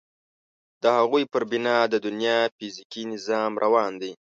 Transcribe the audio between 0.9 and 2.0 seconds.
هغوی پر بنا د